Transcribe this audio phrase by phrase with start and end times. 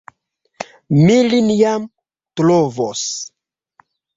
[1.01, 1.85] Mi lin jam
[2.41, 3.07] trovos!